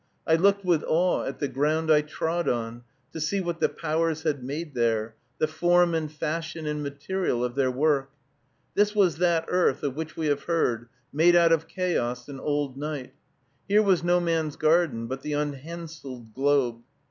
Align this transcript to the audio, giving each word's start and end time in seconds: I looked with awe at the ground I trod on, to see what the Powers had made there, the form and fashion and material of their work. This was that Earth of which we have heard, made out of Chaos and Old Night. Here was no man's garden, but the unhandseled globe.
I 0.25 0.33
looked 0.33 0.65
with 0.65 0.83
awe 0.87 1.25
at 1.25 1.37
the 1.37 1.47
ground 1.47 1.91
I 1.91 2.01
trod 2.01 2.49
on, 2.49 2.83
to 3.13 3.21
see 3.21 3.39
what 3.39 3.59
the 3.59 3.69
Powers 3.69 4.23
had 4.23 4.43
made 4.43 4.73
there, 4.73 5.13
the 5.37 5.45
form 5.45 5.93
and 5.93 6.11
fashion 6.11 6.65
and 6.65 6.81
material 6.81 7.43
of 7.43 7.53
their 7.53 7.69
work. 7.69 8.09
This 8.73 8.95
was 8.95 9.17
that 9.17 9.45
Earth 9.47 9.83
of 9.83 9.95
which 9.95 10.17
we 10.17 10.25
have 10.25 10.45
heard, 10.45 10.89
made 11.13 11.35
out 11.35 11.51
of 11.51 11.67
Chaos 11.67 12.27
and 12.27 12.41
Old 12.41 12.77
Night. 12.77 13.13
Here 13.67 13.83
was 13.83 14.03
no 14.03 14.19
man's 14.19 14.55
garden, 14.55 15.05
but 15.05 15.21
the 15.21 15.33
unhandseled 15.33 16.33
globe. 16.33 16.79